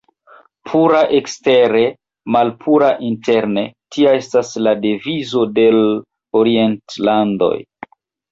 [0.67, 1.81] Pura ekstere,
[2.35, 3.65] malpura interne,
[3.95, 5.85] tia estas la devizo de l'
[6.43, 7.55] orientlandoj.